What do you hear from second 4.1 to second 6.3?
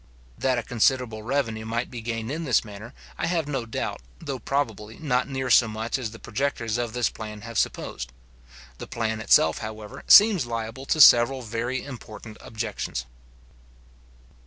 though probably not near so much as the